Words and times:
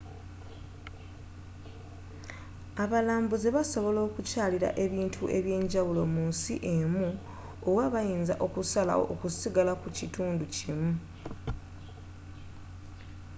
abalambuzi 2.83 3.49
basobola 3.57 3.99
okukyalira 4.07 4.69
ebintu 4.83 5.23
eby'enjawulo 5.37 6.01
mu 6.13 6.23
nsi 6.31 6.53
emu 6.75 7.07
oba 7.69 7.83
bayinza 7.93 8.33
okusalawo 8.45 9.03
okusigala 9.13 9.73
ku 9.81 9.87
kitundu 9.97 10.43
kimu 10.55 10.91